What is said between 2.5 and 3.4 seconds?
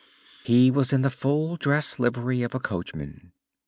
a coachman.